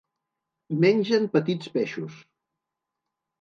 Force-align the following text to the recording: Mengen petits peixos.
Mengen 0.85 1.27
petits 1.35 1.69
peixos. 1.77 2.17